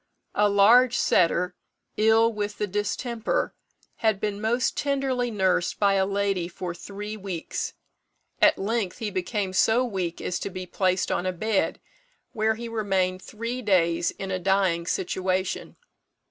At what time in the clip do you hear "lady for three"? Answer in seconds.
6.07-7.15